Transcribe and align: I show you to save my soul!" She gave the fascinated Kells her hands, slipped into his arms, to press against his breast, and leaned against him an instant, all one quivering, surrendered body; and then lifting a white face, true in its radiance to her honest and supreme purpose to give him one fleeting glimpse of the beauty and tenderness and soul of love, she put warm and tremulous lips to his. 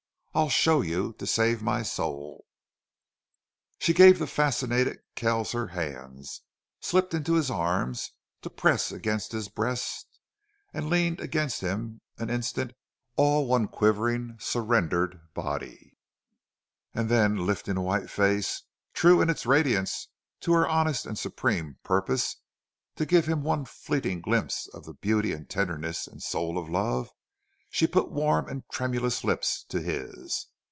I 0.33 0.47
show 0.47 0.79
you 0.79 1.11
to 1.17 1.27
save 1.27 1.61
my 1.61 1.83
soul!" 1.83 2.45
She 3.79 3.93
gave 3.93 4.17
the 4.17 4.25
fascinated 4.25 4.99
Kells 5.13 5.51
her 5.51 5.67
hands, 5.67 6.43
slipped 6.79 7.13
into 7.13 7.33
his 7.33 7.51
arms, 7.51 8.11
to 8.41 8.49
press 8.49 8.93
against 8.93 9.33
his 9.33 9.49
breast, 9.49 10.07
and 10.73 10.89
leaned 10.89 11.19
against 11.19 11.59
him 11.59 11.99
an 12.17 12.29
instant, 12.29 12.71
all 13.17 13.45
one 13.45 13.67
quivering, 13.67 14.37
surrendered 14.39 15.19
body; 15.33 15.97
and 16.93 17.09
then 17.09 17.35
lifting 17.45 17.75
a 17.75 17.81
white 17.81 18.09
face, 18.09 18.63
true 18.93 19.19
in 19.19 19.29
its 19.29 19.45
radiance 19.45 20.07
to 20.39 20.53
her 20.53 20.65
honest 20.65 21.05
and 21.05 21.19
supreme 21.19 21.75
purpose 21.83 22.37
to 22.95 23.05
give 23.05 23.25
him 23.25 23.43
one 23.43 23.65
fleeting 23.65 24.21
glimpse 24.21 24.65
of 24.69 24.85
the 24.85 24.93
beauty 24.93 25.33
and 25.33 25.49
tenderness 25.49 26.07
and 26.07 26.23
soul 26.23 26.57
of 26.57 26.69
love, 26.69 27.09
she 27.73 27.87
put 27.87 28.11
warm 28.11 28.49
and 28.49 28.61
tremulous 28.69 29.23
lips 29.23 29.63
to 29.63 29.81
his. 29.81 30.47